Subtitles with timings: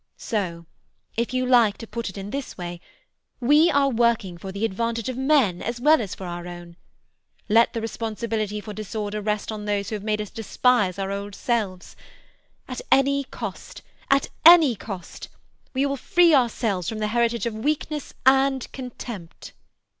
[0.17, 0.65] So,
[1.15, 2.81] if you like to put it in this way,
[3.39, 6.75] we are working for the advantage of men as well as for our own.
[7.47, 11.35] Let the responsibility for disorder rest on those who have made us despise our old
[11.35, 11.95] selves.
[12.67, 19.53] At any cost—at any cost—we will free ourselves from the heritage of weakness and contempt!"